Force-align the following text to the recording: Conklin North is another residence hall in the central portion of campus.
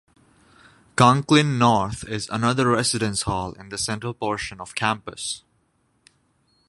Conklin 0.95 1.59
North 1.59 2.03
is 2.09 2.27
another 2.29 2.69
residence 2.71 3.21
hall 3.21 3.53
in 3.53 3.69
the 3.69 3.77
central 3.77 4.15
portion 4.15 4.59
of 4.59 4.73
campus. 4.73 5.43